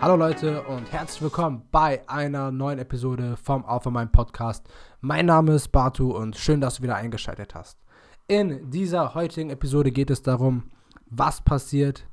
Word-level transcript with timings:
Hallo 0.00 0.14
Leute 0.14 0.62
und 0.62 0.92
herzlich 0.92 1.22
willkommen 1.22 1.66
bei 1.72 2.08
einer 2.08 2.52
neuen 2.52 2.78
Episode 2.78 3.36
vom 3.36 3.64
Alpha 3.64 3.90
Mind 3.90 4.12
Podcast. 4.12 4.64
Mein 5.00 5.26
Name 5.26 5.54
ist 5.54 5.72
Batu 5.72 6.12
und 6.16 6.36
schön, 6.36 6.60
dass 6.60 6.76
du 6.76 6.84
wieder 6.84 6.94
eingeschaltet 6.94 7.56
hast. 7.56 7.80
In 8.28 8.70
dieser 8.70 9.14
heutigen 9.14 9.50
Episode 9.50 9.90
geht 9.90 10.10
es 10.10 10.22
darum, 10.22 10.70
was 11.06 11.40
passiert, 11.40 12.06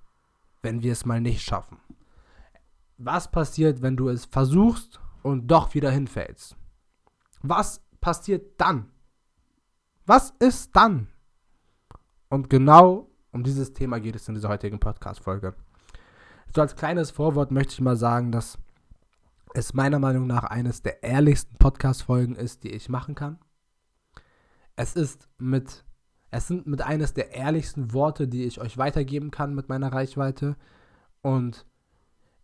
wenn 0.63 0.81
wir 0.81 0.93
es 0.93 1.05
mal 1.05 1.21
nicht 1.21 1.43
schaffen. 1.43 1.77
Was 2.97 3.29
passiert, 3.29 3.83
wenn 3.83 3.95
du 3.95 4.09
es 4.09 4.25
versuchst 4.25 4.99
und 5.21 5.45
doch 5.45 5.75
wieder 5.75 5.91
hinfällst? 5.91 6.57
Was 7.43 7.81
passiert 8.01 8.59
dann? 8.59 8.89
Was 10.07 10.33
ist 10.39 10.75
dann? 10.75 11.09
Und 12.29 12.49
genau 12.49 13.11
um 13.31 13.43
dieses 13.43 13.73
Thema 13.73 13.99
geht 13.99 14.15
es 14.15 14.27
in 14.27 14.33
dieser 14.33 14.49
heutigen 14.49 14.79
Podcast-Folge. 14.79 15.53
So 16.53 16.61
als 16.61 16.75
kleines 16.75 17.11
Vorwort 17.11 17.51
möchte 17.51 17.73
ich 17.73 17.81
mal 17.81 17.97
sagen, 17.97 18.31
dass 18.31 18.57
es 19.55 19.73
meiner 19.73 19.99
Meinung 19.99 20.27
nach 20.27 20.43
eines 20.43 20.81
der 20.81 21.01
ehrlichsten 21.01 21.57
Podcast-Folgen 21.57 22.35
ist, 22.35 22.63
die 22.63 22.71
ich 22.71 22.89
machen 22.89 23.15
kann. 23.15 23.39
Es 24.75 24.95
ist 24.95 25.29
mit, 25.37 25.85
es 26.29 26.47
sind 26.47 26.67
mit 26.67 26.81
eines 26.81 27.13
der 27.13 27.33
ehrlichsten 27.33 27.93
Worte, 27.93 28.27
die 28.27 28.43
ich 28.43 28.59
euch 28.59 28.77
weitergeben 28.77 29.31
kann 29.31 29.55
mit 29.55 29.69
meiner 29.69 29.93
Reichweite. 29.93 30.57
Und 31.21 31.65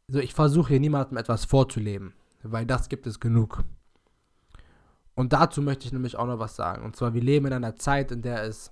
so, 0.07 0.19
ich 0.19 0.33
versuche 0.33 0.69
hier 0.69 0.79
niemandem 0.79 1.17
etwas 1.17 1.43
vorzuleben, 1.43 2.13
weil 2.43 2.65
das 2.65 2.87
gibt 2.87 3.05
es 3.07 3.19
genug. 3.19 3.63
Und 5.13 5.33
dazu 5.33 5.61
möchte 5.61 5.85
ich 5.85 5.91
nämlich 5.91 6.15
auch 6.15 6.27
noch 6.27 6.39
was 6.39 6.55
sagen. 6.55 6.85
Und 6.85 6.95
zwar, 6.95 7.13
wir 7.13 7.21
leben 7.21 7.47
in 7.47 7.53
einer 7.53 7.75
Zeit, 7.75 8.11
in 8.11 8.21
der 8.21 8.43
es, 8.43 8.71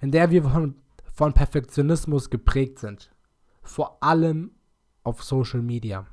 in 0.00 0.10
der 0.10 0.30
wir 0.30 0.42
von, 0.42 0.74
von 1.12 1.32
Perfektionismus 1.32 2.28
geprägt 2.28 2.80
sind 2.80 3.11
vor 3.62 4.02
allem 4.02 4.52
auf 5.04 5.22
Social 5.22 5.62
Media. 5.62 6.06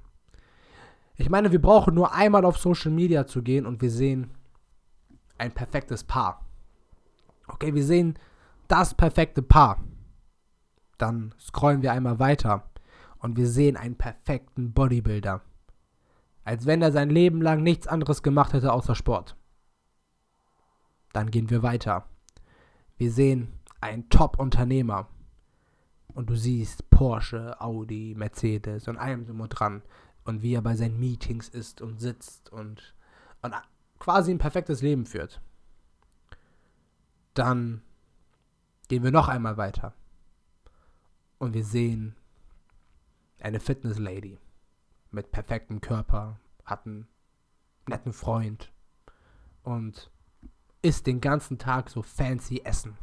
Ich 1.16 1.30
meine, 1.30 1.52
wir 1.52 1.62
brauchen 1.62 1.96
nur 1.96 2.14
einmal 2.14 2.46
auf 2.46 2.58
Social 2.58 2.92
Media 2.92 3.28
zu 3.28 3.44
gehen 3.44 3.66
und 3.66 3.82
wir 3.82 3.92
sehen 3.92 4.32
ein 5.38 5.52
perfektes 5.52 6.04
Paar. 6.04 6.46
Okay, 7.48 7.74
wir 7.74 7.84
sehen 7.84 8.18
das 8.68 8.94
perfekte 8.94 9.42
Paar. 9.42 9.84
Dann 10.98 11.34
scrollen 11.40 11.82
wir 11.82 11.92
einmal 11.92 12.20
weiter 12.20 12.70
und 13.20 13.38
wir 13.38 13.48
sehen 13.48 13.76
einen 13.78 13.96
perfekten 13.96 14.74
Bodybuilder. 14.74 15.42
Als 16.44 16.66
wenn 16.66 16.82
er 16.82 16.92
sein 16.92 17.10
Leben 17.10 17.42
lang 17.42 17.64
nichts 17.64 17.88
anderes 17.88 18.24
gemacht 18.24 18.54
hätte 18.54 18.72
außer 18.72 18.96
Sport. 18.96 19.36
Dann 21.14 21.32
gehen 21.32 21.50
wir 21.50 21.64
weiter. 21.64 22.06
Wir 22.98 23.12
sehen 23.12 23.60
einen 23.82 24.10
Top-Unternehmer 24.10 25.08
und 26.20 26.30
du 26.30 26.36
siehst 26.36 26.90
Porsche, 26.90 27.62
Audi, 27.62 28.14
Mercedes 28.14 28.90
und 28.90 28.98
allem 28.98 29.26
drum 29.26 29.40
und 29.40 29.48
dran 29.48 29.82
und 30.26 30.42
wie 30.42 30.54
er 30.54 30.62
bei 30.62 30.76
seinen 30.76 31.00
Meetings 31.00 31.48
ist 31.48 31.80
und 31.80 32.02
sitzt 32.02 32.50
und, 32.50 32.94
und 33.42 33.56
quasi 34.00 34.32
ein 34.32 34.38
perfektes 34.38 34.82
Leben 34.82 35.06
führt. 35.06 35.40
Dann 37.36 37.82
gehen 38.90 39.02
wir 39.02 39.12
noch 39.12 39.30
einmal 39.30 39.56
weiter 39.56 39.94
und 41.38 41.54
wir 41.54 41.64
sehen 41.64 42.18
eine 43.40 43.62
Fitness-Lady 43.62 44.40
mit 45.12 45.32
perfektem 45.32 45.80
Körper, 45.80 46.38
hat 46.66 46.86
einen 46.86 47.08
netten 47.88 48.12
Freund 48.12 48.74
und 49.64 50.12
isst 50.82 51.08
den 51.08 51.22
ganzen 51.22 51.60
Tag 51.60 51.90
so 51.90 52.02
fancy 52.02 52.60
Essen. 52.66 52.98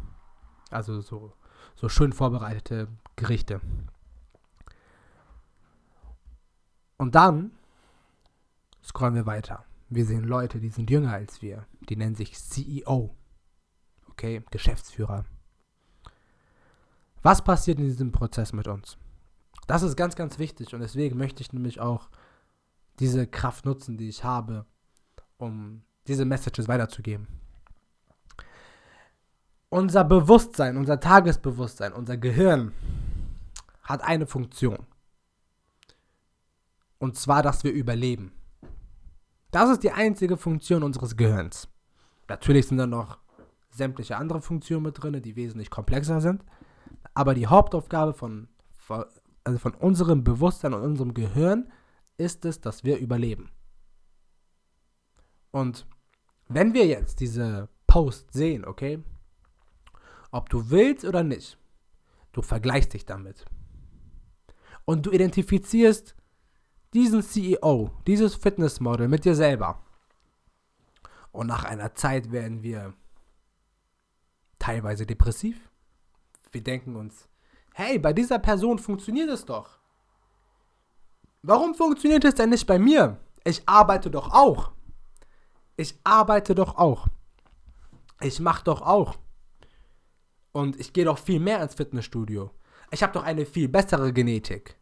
Also 0.69 1.01
so 1.01 1.33
so 1.77 1.89
schön 1.89 2.13
vorbereitete 2.13 2.89
Gerichte. 3.17 3.61
Und 6.99 7.15
dann 7.15 7.53
scrollen 8.83 9.15
wir 9.15 9.27
weiter. 9.27 9.65
Wir 9.89 10.05
sehen 10.05 10.25
Leute, 10.25 10.61
die 10.61 10.71
sind 10.71 10.91
jünger 10.91 11.13
als 11.13 11.43
wir. 11.43 11.67
Die 11.89 11.97
nennen 11.97 12.15
sich 12.15 12.39
CEO. 12.39 13.15
Okay, 14.11 14.43
Geschäftsführer. 14.51 15.25
Was 17.23 17.43
passiert 17.43 17.79
in 17.79 17.87
diesem 17.87 18.13
Prozess 18.13 18.53
mit 18.53 18.69
uns? 18.69 18.97
Das 19.67 19.83
ist 19.83 19.97
ganz, 19.97 20.15
ganz 20.15 20.39
wichtig 20.39 20.75
und 20.75 20.81
deswegen 20.81 21.19
möchte 21.19 21.43
ich 21.43 21.53
nämlich 21.53 21.81
auch 21.81 22.09
diese 23.01 23.27
Kraft 23.27 23.67
nutzen, 23.67 23.99
die 23.99 24.09
ich 24.09 24.25
habe, 24.25 24.65
um 25.37 25.83
diese 26.07 26.25
Messages 26.25 26.69
weiterzugeben 26.69 27.27
unser 29.69 30.05
Bewusstsein, 30.05 30.77
unser 30.77 31.01
Tagesbewusstsein, 31.01 31.93
unser 31.93 32.17
Gehirn 32.17 32.73
hat 33.87 34.03
eine 34.03 34.27
Funktion. 34.27 34.87
Und 36.99 37.17
zwar, 37.17 37.43
dass 37.43 37.65
wir 37.65 37.73
überleben. 37.73 38.33
Das 39.51 39.71
ist 39.71 39.83
die 39.83 39.93
einzige 39.93 40.37
Funktion 40.37 40.83
unseres 40.83 41.17
Gehirns. 41.17 41.69
Natürlich 42.29 42.67
sind 42.67 42.79
da 42.79 42.87
noch 42.87 43.19
sämtliche 43.71 44.17
andere 44.17 44.41
Funktionen 44.41 44.83
mit 44.83 45.03
drin, 45.03 45.21
die 45.23 45.37
wesentlich 45.37 45.71
komplexer 45.71 46.21
sind. 46.21 46.45
Aber 47.15 47.35
die 47.35 47.47
Hauptaufgabe 47.47 48.13
von, 48.13 48.49
also 49.45 49.59
von 49.59 49.75
unserem 49.75 50.25
Bewusstsein 50.25 50.75
und 50.75 50.83
unserem 50.83 51.15
Gehirn 51.15 51.71
ist 52.19 52.45
es, 52.45 52.61
dass 52.61 52.85
wir 52.85 52.99
überleben. 52.99 53.51
Und 55.51 55.87
wenn 56.49 56.75
wir 56.75 56.87
jetzt 56.87 57.21
diese 57.21 57.69
Post 57.87 58.33
sehen, 58.33 58.65
okay, 58.65 59.03
ob 60.31 60.51
du 60.51 60.71
willst 60.71 61.05
oder 61.05 61.23
nicht. 61.23 61.59
Du 62.33 62.43
vergleichst 62.43 62.93
dich 62.93 63.07
damit. 63.07 63.47
Und 64.87 65.05
du 65.05 65.11
identifizierst 65.11 66.15
diesen 66.95 67.23
CEO, 67.23 67.91
dieses 68.07 68.35
Fitnessmodel 68.35 69.09
mit 69.09 69.27
dir 69.27 69.35
selber. 69.35 69.83
Und 71.33 71.49
nach 71.49 71.65
einer 71.65 71.95
Zeit 71.95 72.33
werden 72.33 72.63
wir 72.63 72.95
teilweise 74.59 75.05
depressiv. 75.05 75.71
Wir 76.51 76.63
denken 76.63 76.97
uns, 76.97 77.29
hey, 77.75 77.99
bei 77.99 78.15
dieser 78.15 78.39
Person 78.39 78.79
funktioniert 78.79 79.29
es 79.29 79.45
doch. 79.45 79.79
Warum 81.43 81.75
funktioniert 81.75 82.25
es 82.25 82.35
denn 82.35 82.51
nicht 82.51 82.67
bei 82.67 82.79
mir? 82.79 83.19
Ich 83.45 83.69
arbeite 83.69 84.11
doch 84.11 84.33
auch. 84.33 84.73
Ich 85.77 85.99
arbeite 86.05 86.55
doch 86.55 86.79
auch. 86.79 87.09
Ich 88.21 88.41
mache 88.41 88.65
doch 88.65 88.81
auch. 88.81 89.17
Und 90.53 90.81
ich 90.81 90.93
gehe 90.93 91.05
doch 91.05 91.19
viel 91.19 91.39
mehr 91.39 91.63
ins 91.63 91.75
Fitnessstudio. 91.75 92.51
Ich 92.91 93.03
habe 93.03 93.13
doch 93.13 93.25
eine 93.25 93.47
viel 93.47 93.69
bessere 93.69 94.13
Genetik. 94.13 94.77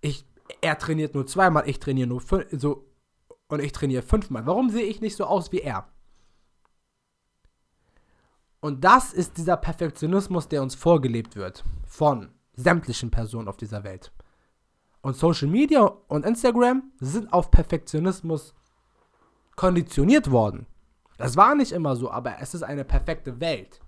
Ich, 0.00 0.24
er 0.60 0.78
trainiert 0.78 1.14
nur 1.14 1.26
zweimal, 1.26 1.68
ich 1.68 1.78
trainiere 1.78 2.08
nur 2.08 2.20
fünf, 2.20 2.46
so, 2.52 2.86
und 3.48 3.60
ich 3.60 3.72
trainiere 3.72 4.02
fünfmal. 4.02 4.46
Warum 4.46 4.70
sehe 4.70 4.84
ich 4.84 5.00
nicht 5.00 5.16
so 5.16 5.24
aus 5.24 5.52
wie 5.52 5.60
er? 5.60 5.88
Und 8.60 8.84
das 8.84 9.12
ist 9.12 9.38
dieser 9.38 9.56
Perfektionismus, 9.56 10.48
der 10.48 10.62
uns 10.62 10.74
vorgelebt 10.74 11.36
wird 11.36 11.64
von 11.86 12.30
sämtlichen 12.54 13.10
Personen 13.10 13.48
auf 13.48 13.56
dieser 13.56 13.84
Welt. 13.84 14.12
Und 15.02 15.16
Social 15.16 15.48
Media 15.48 15.82
und 15.82 16.26
Instagram 16.26 16.92
sind 17.00 17.32
auf 17.32 17.50
Perfektionismus 17.50 18.54
konditioniert 19.56 20.30
worden. 20.30 20.66
Das 21.16 21.36
war 21.36 21.54
nicht 21.54 21.72
immer 21.72 21.96
so, 21.96 22.10
aber 22.10 22.38
es 22.40 22.54
ist 22.54 22.62
eine 22.62 22.84
perfekte 22.84 23.40
Welt. 23.40 23.80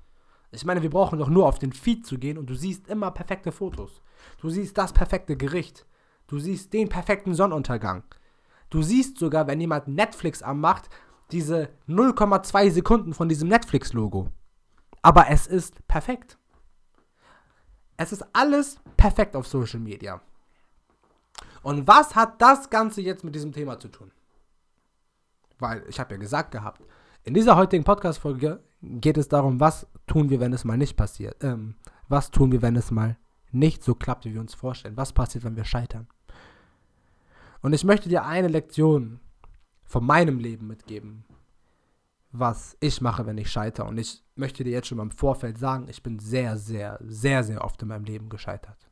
Ich 0.55 0.67
meine, 0.67 0.83
wir 0.83 0.91
brauchen 0.91 1.19
doch 1.19 1.31
nur 1.31 1.47
auf 1.47 1.59
den 1.59 1.73
Feed 1.73 2.07
zu 2.07 2.19
gehen 2.19 2.37
und 2.37 2.47
du 2.47 2.55
siehst 2.55 2.87
immer 2.89 3.11
perfekte 3.11 3.53
Fotos. 3.53 4.03
Du 4.39 4.51
siehst 4.51 4.77
das 4.77 4.93
perfekte 4.93 5.37
Gericht. 5.37 5.87
Du 6.27 6.39
siehst 6.39 6.73
den 6.75 6.91
perfekten 6.91 7.35
Sonnenuntergang. 7.35 8.05
Du 8.69 8.83
siehst 8.83 9.19
sogar, 9.19 9.47
wenn 9.47 9.61
jemand 9.61 9.89
Netflix 9.89 10.43
anmacht, 10.43 10.91
diese 11.31 11.71
0,2 11.89 12.71
Sekunden 12.71 13.15
von 13.15 13.29
diesem 13.29 13.49
Netflix-Logo. 13.49 14.29
Aber 15.01 15.31
es 15.31 15.47
ist 15.47 15.87
perfekt. 15.89 16.39
Es 17.97 18.13
ist 18.13 18.25
alles 18.35 18.79
perfekt 18.97 19.35
auf 19.35 19.47
Social 19.47 19.81
Media. 19.81 20.21
Und 21.63 21.87
was 21.89 22.15
hat 22.15 22.43
das 22.43 22.69
Ganze 22.69 23.01
jetzt 23.01 23.25
mit 23.25 23.35
diesem 23.35 23.53
Thema 23.53 23.79
zu 23.79 23.89
tun? 23.89 24.11
Weil 25.59 25.85
ich 25.89 25.99
habe 25.99 26.15
ja 26.15 26.21
gesagt 26.21 26.51
gehabt, 26.51 26.83
in 27.25 27.35
dieser 27.35 27.57
heutigen 27.57 27.85
Podcast-Folge 27.85 28.63
geht 28.83 29.17
es 29.17 29.29
darum, 29.29 29.61
was 29.61 29.87
tun 30.07 30.31
wir, 30.31 30.41
wenn 30.41 30.53
es 30.53 30.65
mal 30.65 30.77
nicht 30.77 30.97
passiert. 30.97 31.43
Ähm, 31.43 31.77
was 32.09 32.31
tun 32.31 32.53
wir, 32.53 32.63
wenn 32.63 32.77
es 32.77 32.91
mal 32.91 33.17
nicht 33.53 33.83
so 33.83 33.95
klappt, 33.95 34.25
wie 34.25 34.35
wir 34.35 34.41
uns 34.41 34.55
vorstellen? 34.55 34.97
Was 34.97 35.13
passiert, 35.13 35.45
wenn 35.45 35.57
wir 35.57 35.65
scheitern? 35.65 36.09
Und 37.61 37.73
ich 37.73 37.85
möchte 37.85 38.09
dir 38.09 38.25
eine 38.25 38.49
Lektion 38.49 39.21
von 39.85 40.05
meinem 40.05 40.39
Leben 40.39 40.67
mitgeben, 40.67 41.25
was 42.33 42.77
ich 42.81 43.01
mache, 43.01 43.27
wenn 43.27 43.39
ich 43.39 43.51
scheitere. 43.51 43.87
Und 43.87 43.99
ich 43.99 44.25
möchte 44.35 44.65
dir 44.65 44.73
jetzt 44.73 44.89
schon 44.89 44.99
mal 44.99 45.05
im 45.05 45.11
Vorfeld 45.11 45.59
sagen, 45.59 45.87
ich 45.89 46.03
bin 46.03 46.19
sehr, 46.19 46.57
sehr, 46.57 46.99
sehr, 47.03 47.45
sehr 47.45 47.63
oft 47.63 47.81
in 47.83 47.89
meinem 47.89 48.05
Leben 48.05 48.29
gescheitert. 48.29 48.89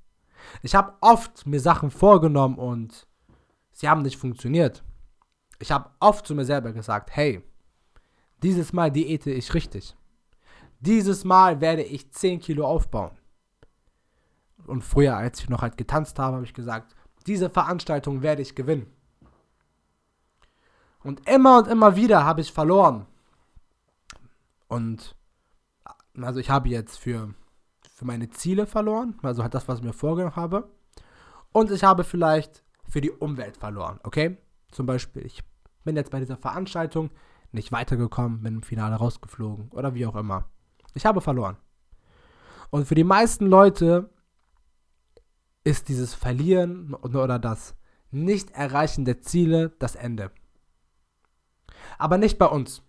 Ich 0.63 0.75
habe 0.75 0.95
oft 1.01 1.47
mir 1.47 1.61
Sachen 1.61 1.91
vorgenommen 1.91 2.57
und 2.57 3.07
sie 3.73 3.89
haben 3.89 4.03
nicht 4.03 4.19
funktioniert. 4.19 4.85
Ich 5.59 5.73
habe 5.73 5.91
oft 6.01 6.27
zu 6.27 6.35
mir 6.35 6.45
selber 6.45 6.73
gesagt, 6.73 7.11
hey, 7.13 7.43
dieses 8.43 8.73
Mal 8.73 8.91
diete 8.91 9.31
ich 9.31 9.55
richtig. 9.55 9.97
Dieses 10.81 11.25
Mal 11.25 11.61
werde 11.61 11.83
ich 11.83 12.11
10 12.11 12.41
Kilo 12.41 12.67
aufbauen. 12.67 13.13
Und 14.67 14.83
früher, 14.83 15.17
als 15.17 15.41
ich 15.41 15.49
noch 15.49 15.63
halt 15.63 15.77
getanzt 15.77 16.19
habe, 16.19 16.37
habe 16.37 16.45
ich 16.45 16.55
gesagt, 16.55 16.95
diese 17.27 17.51
Veranstaltung 17.51 18.23
werde 18.23 18.43
ich 18.43 18.55
gewinnen. 18.55 18.87
Und 21.03 21.29
immer 21.29 21.59
und 21.59 21.69
immer 21.69 21.97
wieder 21.97 22.25
habe 22.25 22.41
ich 22.41 22.53
verloren. 22.53 23.07
Und 24.69 25.17
also 26.21 26.41
ich 26.41 26.51
habe 26.51 26.69
jetzt 26.69 26.99
für, 26.99 27.35
für 27.93 28.05
meine 28.05 28.31
Ziele 28.31 28.67
verloren, 28.67 29.19
also 29.23 29.43
halt 29.43 29.55
das, 29.55 29.69
was 29.69 29.79
ich 29.79 29.85
mir 29.85 29.93
vorgenommen 29.93 30.37
habe. 30.37 30.71
Und 31.53 31.71
ich 31.71 31.85
habe 31.85 32.05
vielleicht 32.05 32.63
für 32.89 33.01
die 33.01 33.11
Umwelt 33.11 33.57
verloren, 33.57 33.99
okay? 34.05 34.37
Zum 34.71 34.87
Beispiel, 34.87 35.25
ich 35.27 35.43
bin 35.85 35.97
jetzt 35.97 36.11
bei 36.11 36.21
dieser 36.21 36.37
Veranstaltung 36.37 37.11
nicht 37.52 37.73
weitergekommen, 37.73 38.43
bin 38.43 38.56
im 38.56 38.62
Finale 38.62 38.97
rausgeflogen 38.97 39.70
oder 39.70 39.94
wie 39.94 40.06
auch 40.06 40.17
immer. 40.17 40.49
Ich 40.94 41.06
habe 41.06 41.20
verloren. 41.20 41.56
Und 42.70 42.87
für 42.87 42.94
die 42.94 43.05
meisten 43.05 43.47
Leute 43.47 44.11
ist 45.64 45.88
dieses 45.88 46.14
Verlieren 46.14 46.94
oder 46.94 47.38
das 47.38 47.75
Nicht-Erreichen 48.11 49.05
der 49.05 49.20
Ziele 49.20 49.70
das 49.79 49.97
Ende. 49.97 50.31
Aber 51.99 52.19
nicht 52.19 52.38
bei 52.38 52.47
uns. 52.47 52.82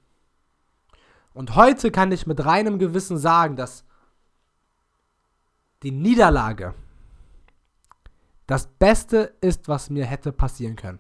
Und 1.34 1.56
heute 1.56 1.92
kann 1.92 2.12
ich 2.12 2.28
mit 2.28 2.44
reinem 2.46 2.80
Gewissen 2.80 3.18
sagen, 3.18 3.56
dass 3.56 3.86
die 5.84 5.92
Niederlage 5.92 6.76
das 8.48 8.68
Beste 8.68 9.36
ist, 9.42 9.68
was 9.68 9.90
mir 9.90 10.06
hätte 10.06 10.32
passieren 10.32 10.76
können. 10.76 11.00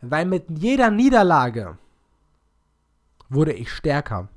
Weil 0.00 0.26
mit 0.26 0.46
jeder 0.50 0.90
Niederlage 0.90 1.78
wurde 3.28 3.52
ich 3.52 3.72
stärker. 3.72 4.28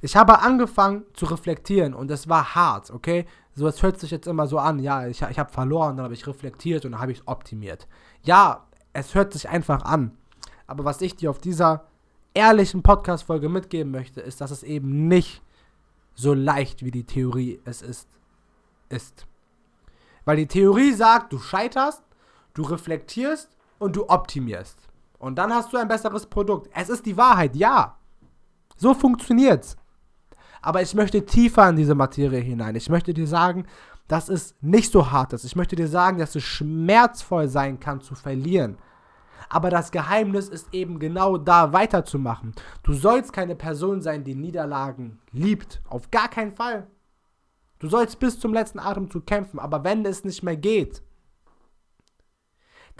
Ich 0.00 0.16
habe 0.16 0.40
angefangen 0.40 1.04
zu 1.14 1.26
reflektieren 1.26 1.94
und 1.94 2.10
es 2.10 2.28
war 2.28 2.54
hart, 2.54 2.90
okay? 2.90 3.26
So, 3.54 3.66
es 3.66 3.82
hört 3.82 3.98
sich 3.98 4.10
jetzt 4.10 4.26
immer 4.26 4.46
so 4.46 4.58
an, 4.58 4.78
ja, 4.78 5.06
ich, 5.06 5.22
ich 5.22 5.38
habe 5.38 5.52
verloren, 5.52 5.96
dann 5.96 6.04
habe 6.04 6.14
ich 6.14 6.26
reflektiert 6.26 6.84
und 6.84 6.92
dann 6.92 7.00
habe 7.00 7.12
ich 7.12 7.18
es 7.18 7.28
optimiert. 7.28 7.86
Ja, 8.22 8.66
es 8.92 9.14
hört 9.14 9.32
sich 9.32 9.48
einfach 9.48 9.82
an. 9.82 10.16
Aber 10.66 10.84
was 10.84 11.00
ich 11.00 11.16
dir 11.16 11.30
auf 11.30 11.38
dieser 11.38 11.86
ehrlichen 12.34 12.82
Podcast-Folge 12.82 13.48
mitgeben 13.48 13.90
möchte, 13.90 14.20
ist, 14.20 14.40
dass 14.40 14.50
es 14.50 14.62
eben 14.62 15.08
nicht 15.08 15.42
so 16.14 16.32
leicht 16.32 16.84
wie 16.84 16.90
die 16.90 17.04
Theorie 17.04 17.60
es 17.64 17.82
ist. 17.82 18.08
ist. 18.88 19.26
Weil 20.24 20.36
die 20.36 20.46
Theorie 20.46 20.92
sagt, 20.92 21.32
du 21.32 21.38
scheiterst, 21.38 22.02
du 22.54 22.62
reflektierst 22.62 23.56
und 23.78 23.96
du 23.96 24.08
optimierst. 24.08 24.89
Und 25.20 25.36
dann 25.36 25.54
hast 25.54 25.72
du 25.72 25.76
ein 25.76 25.86
besseres 25.86 26.26
Produkt. 26.26 26.70
Es 26.74 26.88
ist 26.88 27.04
die 27.04 27.16
Wahrheit, 27.16 27.54
ja. 27.54 27.98
So 28.76 28.94
funktioniert's. 28.94 29.76
Aber 30.62 30.80
ich 30.80 30.94
möchte 30.94 31.24
tiefer 31.26 31.68
in 31.68 31.76
diese 31.76 31.94
Materie 31.94 32.40
hinein. 32.40 32.74
Ich 32.74 32.88
möchte 32.88 33.12
dir 33.12 33.26
sagen, 33.26 33.66
dass 34.08 34.30
es 34.30 34.54
nicht 34.62 34.90
so 34.90 35.10
hart 35.10 35.34
ist. 35.34 35.44
Ich 35.44 35.56
möchte 35.56 35.76
dir 35.76 35.88
sagen, 35.88 36.18
dass 36.18 36.34
es 36.34 36.42
schmerzvoll 36.42 37.48
sein 37.48 37.78
kann 37.78 38.00
zu 38.00 38.14
verlieren. 38.14 38.78
Aber 39.50 39.68
das 39.68 39.90
Geheimnis 39.90 40.48
ist 40.48 40.72
eben 40.72 40.98
genau 40.98 41.36
da 41.36 41.74
weiterzumachen. 41.74 42.54
Du 42.82 42.94
sollst 42.94 43.34
keine 43.34 43.56
Person 43.56 44.00
sein, 44.00 44.24
die 44.24 44.34
Niederlagen 44.34 45.20
liebt. 45.32 45.82
Auf 45.86 46.10
gar 46.10 46.28
keinen 46.28 46.52
Fall. 46.52 46.86
Du 47.78 47.88
sollst 47.88 48.18
bis 48.18 48.40
zum 48.40 48.54
letzten 48.54 48.78
Atemzug 48.78 49.26
kämpfen. 49.26 49.58
Aber 49.58 49.84
wenn 49.84 50.04
es 50.06 50.24
nicht 50.24 50.42
mehr 50.42 50.56
geht, 50.56 51.02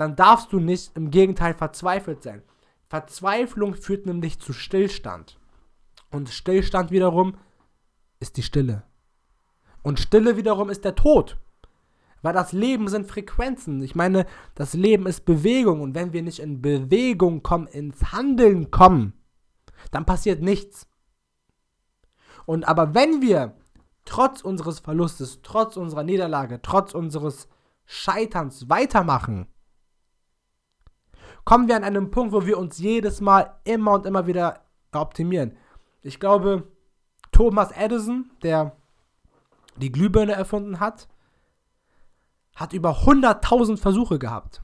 dann 0.00 0.16
darfst 0.16 0.52
du 0.52 0.60
nicht 0.60 0.96
im 0.96 1.10
Gegenteil 1.10 1.52
verzweifelt 1.52 2.22
sein. 2.22 2.42
Verzweiflung 2.88 3.74
führt 3.74 4.06
nämlich 4.06 4.40
zu 4.40 4.52
Stillstand. 4.52 5.38
Und 6.10 6.30
Stillstand 6.30 6.90
wiederum 6.90 7.36
ist 8.18 8.38
die 8.38 8.42
Stille. 8.42 8.82
Und 9.82 10.00
Stille 10.00 10.38
wiederum 10.38 10.70
ist 10.70 10.84
der 10.84 10.94
Tod. 10.94 11.38
Weil 12.22 12.32
das 12.32 12.52
Leben 12.52 12.88
sind 12.88 13.06
Frequenzen. 13.06 13.82
Ich 13.82 13.94
meine, 13.94 14.26
das 14.54 14.72
Leben 14.72 15.06
ist 15.06 15.24
Bewegung. 15.26 15.82
Und 15.82 15.94
wenn 15.94 16.12
wir 16.12 16.22
nicht 16.22 16.40
in 16.40 16.62
Bewegung 16.62 17.42
kommen, 17.42 17.66
ins 17.66 18.12
Handeln 18.12 18.70
kommen, 18.70 19.12
dann 19.90 20.06
passiert 20.06 20.42
nichts. 20.42 20.88
Und 22.46 22.66
aber 22.66 22.94
wenn 22.94 23.20
wir 23.20 23.54
trotz 24.06 24.40
unseres 24.40 24.80
Verlustes, 24.80 25.40
trotz 25.42 25.76
unserer 25.76 26.02
Niederlage, 26.04 26.60
trotz 26.62 26.94
unseres 26.94 27.48
Scheiterns 27.84 28.68
weitermachen, 28.68 29.46
kommen 31.50 31.66
wir 31.66 31.74
an 31.74 31.82
einen 31.82 32.12
Punkt, 32.12 32.32
wo 32.32 32.46
wir 32.46 32.56
uns 32.58 32.78
jedes 32.78 33.20
Mal 33.20 33.56
immer 33.64 33.94
und 33.94 34.06
immer 34.06 34.28
wieder 34.28 34.60
optimieren. 34.92 35.56
Ich 36.00 36.20
glaube, 36.20 36.62
Thomas 37.32 37.72
Edison, 37.72 38.30
der 38.44 38.76
die 39.76 39.90
Glühbirne 39.90 40.30
erfunden 40.30 40.78
hat, 40.78 41.08
hat 42.54 42.72
über 42.72 43.00
100.000 43.00 43.78
Versuche 43.78 44.20
gehabt. 44.20 44.62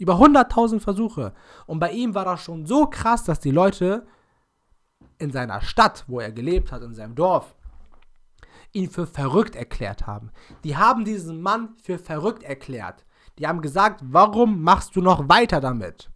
Über 0.00 0.14
100.000 0.14 0.80
Versuche. 0.80 1.34
Und 1.66 1.78
bei 1.78 1.92
ihm 1.92 2.16
war 2.16 2.24
das 2.24 2.42
schon 2.42 2.66
so 2.66 2.86
krass, 2.86 3.22
dass 3.22 3.38
die 3.38 3.52
Leute 3.52 4.04
in 5.18 5.30
seiner 5.30 5.60
Stadt, 5.60 6.04
wo 6.08 6.18
er 6.18 6.32
gelebt 6.32 6.72
hat, 6.72 6.82
in 6.82 6.96
seinem 6.96 7.14
Dorf, 7.14 7.54
ihn 8.72 8.90
für 8.90 9.06
verrückt 9.06 9.54
erklärt 9.54 10.08
haben. 10.08 10.32
Die 10.64 10.76
haben 10.76 11.04
diesen 11.04 11.40
Mann 11.40 11.76
für 11.80 11.96
verrückt 11.96 12.42
erklärt. 12.42 13.04
Die 13.38 13.46
haben 13.46 13.60
gesagt, 13.60 14.00
warum 14.04 14.62
machst 14.62 14.96
du 14.96 15.00
noch 15.00 15.28
weiter 15.28 15.60
damit? 15.60 16.10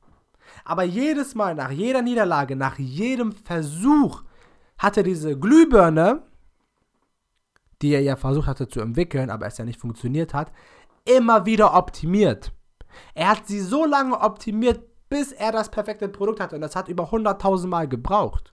Aber 0.64 0.82
jedes 0.82 1.34
Mal, 1.34 1.54
nach 1.54 1.70
jeder 1.70 2.02
Niederlage, 2.02 2.56
nach 2.56 2.78
jedem 2.78 3.32
Versuch, 3.32 4.22
hatte 4.78 5.02
diese 5.02 5.38
Glühbirne, 5.38 6.22
die 7.80 7.94
er 7.94 8.02
ja 8.02 8.16
versucht 8.16 8.46
hatte 8.46 8.68
zu 8.68 8.80
entwickeln, 8.80 9.30
aber 9.30 9.46
es 9.46 9.58
ja 9.58 9.64
nicht 9.64 9.80
funktioniert 9.80 10.34
hat, 10.34 10.52
immer 11.04 11.46
wieder 11.46 11.74
optimiert. 11.74 12.52
Er 13.14 13.30
hat 13.30 13.46
sie 13.46 13.60
so 13.60 13.84
lange 13.84 14.20
optimiert, 14.20 14.84
bis 15.08 15.32
er 15.32 15.52
das 15.52 15.70
perfekte 15.70 16.08
Produkt 16.08 16.40
hatte. 16.40 16.54
Und 16.56 16.60
das 16.60 16.76
hat 16.76 16.88
über 16.88 17.10
100.000 17.10 17.66
Mal 17.66 17.88
gebraucht. 17.88 18.51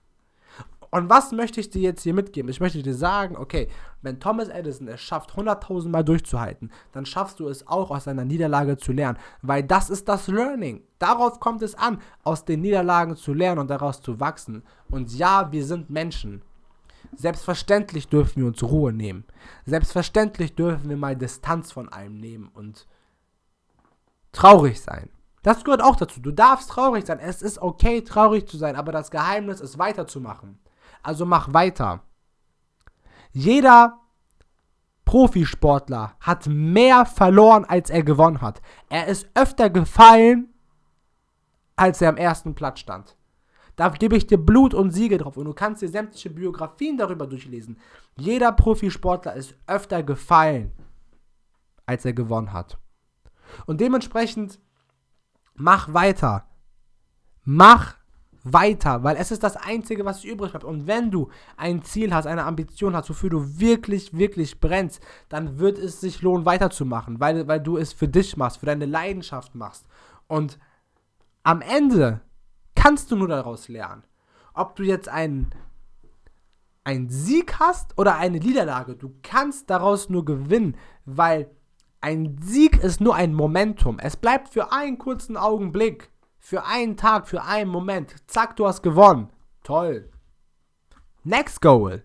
Und 0.91 1.09
was 1.09 1.31
möchte 1.31 1.59
ich 1.59 1.69
dir 1.69 1.81
jetzt 1.81 2.03
hier 2.03 2.13
mitgeben? 2.13 2.49
Ich 2.49 2.59
möchte 2.59 2.81
dir 2.81 2.95
sagen, 2.95 3.37
okay, 3.37 3.67
wenn 4.01 4.19
Thomas 4.19 4.49
Edison 4.49 4.87
es 4.87 5.01
schafft, 5.01 5.31
100.000 5.31 5.89
Mal 5.89 6.03
durchzuhalten, 6.03 6.71
dann 6.91 7.05
schaffst 7.05 7.39
du 7.39 7.47
es 7.47 7.67
auch 7.67 7.91
aus 7.91 8.05
seiner 8.05 8.25
Niederlage 8.25 8.77
zu 8.77 8.91
lernen. 8.91 9.19
Weil 9.41 9.63
das 9.63 9.89
ist 9.89 10.09
das 10.09 10.27
Learning. 10.27 10.83
Darauf 10.97 11.39
kommt 11.39 11.61
es 11.61 11.75
an, 11.75 12.01
aus 12.23 12.45
den 12.45 12.61
Niederlagen 12.61 13.15
zu 13.15 13.33
lernen 13.33 13.59
und 13.59 13.69
daraus 13.69 14.01
zu 14.01 14.19
wachsen. 14.19 14.63
Und 14.89 15.13
ja, 15.15 15.51
wir 15.51 15.65
sind 15.65 15.89
Menschen. 15.89 16.41
Selbstverständlich 17.15 18.07
dürfen 18.07 18.41
wir 18.41 18.47
uns 18.47 18.63
Ruhe 18.63 18.93
nehmen. 18.93 19.25
Selbstverständlich 19.65 20.55
dürfen 20.55 20.89
wir 20.89 20.97
mal 20.97 21.15
Distanz 21.15 21.71
von 21.71 21.89
allem 21.89 22.19
nehmen 22.19 22.49
und 22.53 22.87
traurig 24.31 24.81
sein. 24.81 25.09
Das 25.41 25.63
gehört 25.63 25.81
auch 25.81 25.95
dazu. 25.95 26.19
Du 26.19 26.31
darfst 26.31 26.69
traurig 26.69 27.05
sein. 27.05 27.19
Es 27.19 27.41
ist 27.41 27.61
okay, 27.61 28.01
traurig 28.01 28.47
zu 28.47 28.57
sein, 28.57 28.75
aber 28.75 28.91
das 28.91 29.09
Geheimnis 29.09 29.61
ist 29.61 29.79
weiterzumachen. 29.79 30.59
Also 31.03 31.25
mach 31.25 31.53
weiter. 31.53 32.01
Jeder 33.31 33.99
Profisportler 35.05 36.15
hat 36.19 36.47
mehr 36.47 37.05
verloren, 37.05 37.65
als 37.65 37.89
er 37.89 38.03
gewonnen 38.03 38.41
hat. 38.41 38.61
Er 38.89 39.07
ist 39.07 39.27
öfter 39.33 39.69
gefallen, 39.69 40.53
als 41.75 42.01
er 42.01 42.09
am 42.09 42.17
ersten 42.17 42.53
Platz 42.53 42.79
stand. 42.79 43.15
Da 43.75 43.87
gebe 43.87 44.17
ich 44.17 44.27
dir 44.27 44.37
Blut 44.37 44.73
und 44.73 44.91
Siege 44.91 45.17
drauf 45.17 45.37
und 45.37 45.45
du 45.45 45.53
kannst 45.53 45.81
dir 45.81 45.87
sämtliche 45.87 46.29
Biografien 46.29 46.97
darüber 46.97 47.25
durchlesen. 47.25 47.79
Jeder 48.17 48.51
Profisportler 48.51 49.35
ist 49.35 49.55
öfter 49.67 50.03
gefallen, 50.03 50.73
als 51.85 52.03
er 52.03 52.11
gewonnen 52.11 52.51
hat. 52.51 52.77
Und 53.65 53.79
dementsprechend 53.79 54.59
mach 55.55 55.93
weiter. 55.93 56.45
Mach 57.43 57.95
weiter, 58.43 59.03
weil 59.03 59.17
es 59.17 59.31
ist 59.31 59.43
das 59.43 59.57
Einzige, 59.57 60.05
was 60.05 60.23
übrig 60.23 60.51
bleibt. 60.51 60.63
Und 60.63 60.87
wenn 60.87 61.11
du 61.11 61.29
ein 61.57 61.83
Ziel 61.83 62.13
hast, 62.13 62.25
eine 62.25 62.45
Ambition 62.45 62.95
hast, 62.95 63.09
wofür 63.09 63.29
du 63.29 63.59
wirklich, 63.59 64.17
wirklich 64.17 64.59
brennst, 64.59 65.01
dann 65.27 65.59
wird 65.59 65.77
es 65.77 66.01
sich 66.01 66.21
lohnen, 66.21 66.45
weiterzumachen, 66.45 67.19
weil, 67.19 67.47
weil 67.47 67.59
du 67.59 67.77
es 67.77 67.93
für 67.93 68.07
dich 68.07 68.37
machst, 68.37 68.59
für 68.59 68.65
deine 68.65 68.85
Leidenschaft 68.85 69.55
machst. 69.55 69.85
Und 70.27 70.59
am 71.43 71.61
Ende 71.61 72.21
kannst 72.75 73.11
du 73.11 73.15
nur 73.15 73.27
daraus 73.27 73.67
lernen. 73.67 74.03
Ob 74.53 74.75
du 74.75 74.83
jetzt 74.83 75.09
einen, 75.09 75.49
einen 76.83 77.09
Sieg 77.09 77.59
hast 77.59 77.97
oder 77.97 78.17
eine 78.17 78.39
Niederlage, 78.39 78.95
du 78.95 79.15
kannst 79.21 79.69
daraus 79.69 80.09
nur 80.09 80.25
gewinnen, 80.25 80.77
weil 81.05 81.49
ein 82.01 82.37
Sieg 82.41 82.81
ist 82.81 83.01
nur 83.01 83.15
ein 83.15 83.33
Momentum. 83.33 83.99
Es 83.99 84.15
bleibt 84.15 84.49
für 84.49 84.71
einen 84.71 84.97
kurzen 84.97 85.35
Augenblick, 85.35 86.09
für 86.39 86.65
einen 86.65 86.97
Tag, 86.97 87.27
für 87.27 87.43
einen 87.43 87.69
Moment. 87.69 88.15
Zack, 88.27 88.55
du 88.55 88.65
hast 88.65 88.81
gewonnen. 88.81 89.29
Toll. 89.63 90.09
Next 91.23 91.61
Goal. 91.61 92.03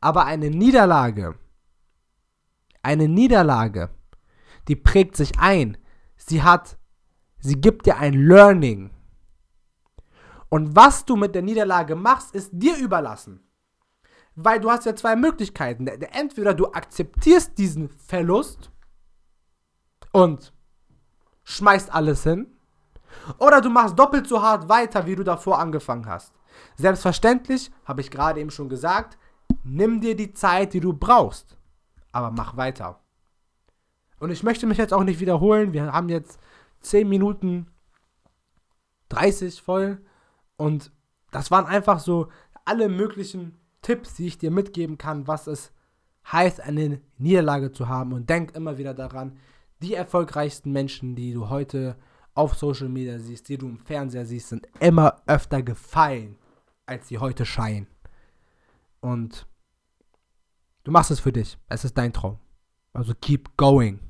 Aber 0.00 0.24
eine 0.24 0.50
Niederlage, 0.50 1.38
eine 2.82 3.08
Niederlage, 3.08 3.90
die 4.68 4.76
prägt 4.76 5.16
sich 5.16 5.38
ein. 5.38 5.76
Sie 6.16 6.42
hat, 6.42 6.78
sie 7.38 7.60
gibt 7.60 7.86
dir 7.86 7.98
ein 7.98 8.14
Learning. 8.14 8.90
Und 10.48 10.74
was 10.76 11.04
du 11.04 11.16
mit 11.16 11.34
der 11.34 11.42
Niederlage 11.42 11.94
machst, 11.94 12.34
ist 12.34 12.50
dir 12.52 12.76
überlassen. 12.76 13.40
Weil 14.34 14.60
du 14.60 14.70
hast 14.70 14.86
ja 14.86 14.96
zwei 14.96 15.16
Möglichkeiten. 15.16 15.86
Entweder 15.86 16.54
du 16.54 16.72
akzeptierst 16.72 17.56
diesen 17.58 17.88
Verlust 17.88 18.70
und 20.12 20.52
schmeißt 21.44 21.92
alles 21.92 22.22
hin. 22.24 22.56
Oder 23.38 23.60
du 23.60 23.70
machst 23.70 23.98
doppelt 23.98 24.26
so 24.26 24.42
hart 24.42 24.68
weiter, 24.68 25.06
wie 25.06 25.16
du 25.16 25.24
davor 25.24 25.58
angefangen 25.58 26.06
hast. 26.06 26.32
Selbstverständlich, 26.76 27.70
habe 27.84 28.00
ich 28.00 28.10
gerade 28.10 28.40
eben 28.40 28.50
schon 28.50 28.68
gesagt, 28.68 29.18
nimm 29.64 30.00
dir 30.00 30.16
die 30.16 30.32
Zeit, 30.34 30.72
die 30.74 30.80
du 30.80 30.92
brauchst. 30.92 31.56
Aber 32.12 32.30
mach 32.30 32.56
weiter. 32.56 33.00
Und 34.18 34.30
ich 34.30 34.42
möchte 34.42 34.66
mich 34.66 34.78
jetzt 34.78 34.92
auch 34.92 35.04
nicht 35.04 35.20
wiederholen. 35.20 35.72
Wir 35.72 35.92
haben 35.92 36.08
jetzt 36.08 36.38
10 36.80 37.08
Minuten 37.08 37.66
30 39.08 39.60
voll. 39.62 40.00
Und 40.56 40.92
das 41.30 41.50
waren 41.50 41.66
einfach 41.66 41.98
so 41.98 42.28
alle 42.64 42.88
möglichen 42.88 43.58
Tipps, 43.80 44.14
die 44.14 44.26
ich 44.26 44.38
dir 44.38 44.50
mitgeben 44.50 44.98
kann, 44.98 45.26
was 45.26 45.46
es 45.46 45.72
heißt, 46.30 46.60
eine 46.60 47.00
Niederlage 47.18 47.72
zu 47.72 47.88
haben. 47.88 48.12
Und 48.12 48.30
denk 48.30 48.54
immer 48.54 48.78
wieder 48.78 48.94
daran, 48.94 49.38
die 49.80 49.94
erfolgreichsten 49.94 50.70
Menschen, 50.70 51.16
die 51.16 51.32
du 51.32 51.48
heute 51.48 51.96
auf 52.34 52.54
Social 52.54 52.88
Media 52.88 53.18
siehst, 53.18 53.48
die 53.48 53.58
du 53.58 53.68
im 53.68 53.78
Fernseher 53.78 54.24
siehst, 54.24 54.48
sind 54.48 54.66
immer 54.80 55.20
öfter 55.26 55.62
gefallen, 55.62 56.36
als 56.86 57.08
sie 57.08 57.18
heute 57.18 57.44
scheinen. 57.44 57.86
Und 59.00 59.46
du 60.84 60.90
machst 60.90 61.10
es 61.10 61.20
für 61.20 61.32
dich. 61.32 61.58
Es 61.68 61.84
ist 61.84 61.98
dein 61.98 62.12
Traum. 62.12 62.38
Also 62.92 63.12
keep 63.20 63.56
going. 63.56 64.00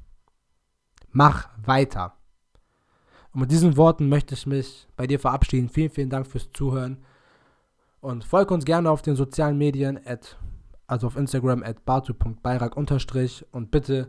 Mach 1.10 1.48
weiter. 1.64 2.16
Und 3.32 3.40
mit 3.40 3.50
diesen 3.50 3.76
Worten 3.76 4.08
möchte 4.08 4.34
ich 4.34 4.46
mich 4.46 4.88
bei 4.96 5.06
dir 5.06 5.18
verabschieden. 5.18 5.68
Vielen, 5.68 5.90
vielen 5.90 6.10
Dank 6.10 6.26
fürs 6.26 6.50
Zuhören. 6.52 7.02
Und 8.00 8.24
folge 8.24 8.52
uns 8.52 8.64
gerne 8.64 8.90
auf 8.90 9.02
den 9.02 9.16
sozialen 9.16 9.56
Medien, 9.56 9.98
at, 10.06 10.36
also 10.86 11.06
auf 11.06 11.16
Instagram 11.16 11.62
at 11.62 11.84
batu.beirak 11.84 12.76
und 12.76 13.70
bitte 13.70 14.08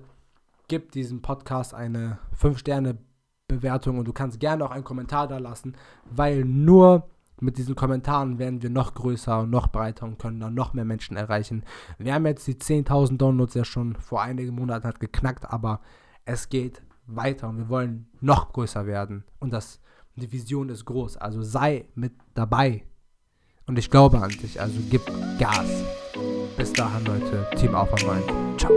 gib 0.67 0.91
diesem 0.91 1.21
Podcast 1.21 1.73
eine 1.73 2.19
5-Sterne-Bewertung 2.39 3.12
und 3.51 4.05
du 4.05 4.13
kannst 4.13 4.39
gerne 4.39 4.65
auch 4.65 4.71
einen 4.71 4.83
Kommentar 4.83 5.27
da 5.27 5.37
lassen, 5.37 5.75
weil 6.09 6.43
nur 6.45 7.09
mit 7.39 7.57
diesen 7.57 7.75
Kommentaren 7.75 8.39
werden 8.39 8.61
wir 8.61 8.69
noch 8.69 8.93
größer 8.93 9.41
und 9.41 9.49
noch 9.49 9.67
breiter 9.67 10.05
und 10.05 10.17
können 10.17 10.39
dann 10.39 10.53
noch 10.53 10.73
mehr 10.73 10.85
Menschen 10.85 11.17
erreichen. 11.17 11.63
Wir 11.97 12.13
haben 12.13 12.25
jetzt 12.25 12.47
die 12.47 12.55
10.000 12.55 13.17
Downloads 13.17 13.53
ja 13.55 13.65
schon 13.65 13.95
vor 13.95 14.21
einigen 14.21 14.55
Monaten 14.55 14.87
hat 14.87 14.99
geknackt, 14.99 15.51
aber 15.51 15.81
es 16.25 16.49
geht 16.49 16.81
weiter 17.05 17.49
und 17.49 17.57
wir 17.57 17.69
wollen 17.69 18.07
noch 18.21 18.53
größer 18.53 18.85
werden. 18.85 19.25
Und 19.39 19.51
das, 19.51 19.81
die 20.15 20.31
Vision 20.31 20.69
ist 20.69 20.85
groß. 20.85 21.17
Also 21.17 21.41
sei 21.41 21.85
mit 21.95 22.13
dabei. 22.33 22.85
Und 23.65 23.77
ich 23.77 23.89
glaube 23.89 24.21
an 24.21 24.29
dich. 24.29 24.61
Also 24.61 24.79
gib 24.89 25.01
Gas. 25.37 25.83
Bis 26.55 26.71
dahin, 26.71 27.05
Leute. 27.05 27.47
Team 27.57 27.75
Alpha 27.75 27.95
Mind. 28.05 28.59
Ciao. 28.59 28.71